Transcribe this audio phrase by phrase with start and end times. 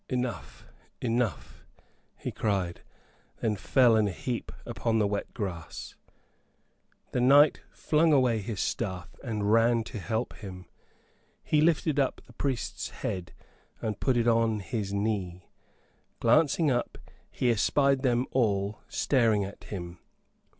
[0.09, 0.65] "Enough,
[0.99, 1.63] enough,"
[2.17, 2.81] he cried;
[3.39, 5.93] then fell in a heap upon the wet grass.
[7.11, 10.65] The knight flung away his staff and ran to help him.
[11.43, 13.33] He lifted up the priest's head
[13.79, 15.45] and put it on his knee.
[16.19, 16.97] Glancing up,
[17.29, 19.99] he espied them all staring at him.